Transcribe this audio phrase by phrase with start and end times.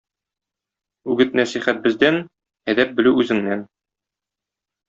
[1.15, 2.19] Үгет-нәсихәт бездән,
[2.75, 3.63] әдәп белү үзеңнән.